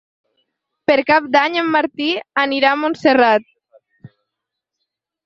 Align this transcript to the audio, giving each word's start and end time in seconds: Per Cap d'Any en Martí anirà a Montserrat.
Per 0.91 0.95
Cap 1.09 1.27
d'Any 1.35 1.57
en 1.63 1.69
Martí 1.75 2.07
anirà 2.45 2.71
a 2.71 2.79
Montserrat. 2.85 3.47